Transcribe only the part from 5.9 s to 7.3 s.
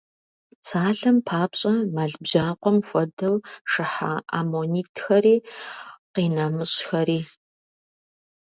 къинэмыщӏхэри.